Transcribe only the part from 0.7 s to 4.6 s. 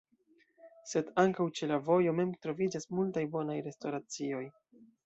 Sed ankaŭ ĉe la vojo mem troviĝas multaj bonaj restoracioj.